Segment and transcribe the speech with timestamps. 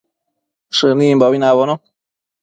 [0.77, 1.75] Shënimbo nabono